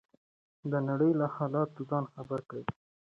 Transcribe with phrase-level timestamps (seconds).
[0.71, 2.63] د نړۍ له حالاتو ځان خبر کړئ.